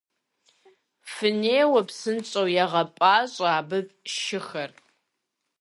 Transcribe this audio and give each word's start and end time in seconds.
Фынеуэ, 1.13 1.81
псынщӀэу, 1.87 2.47
егъэпӀащӀэ 2.63 3.47
абы 3.59 3.79
шыхэр. 4.15 4.71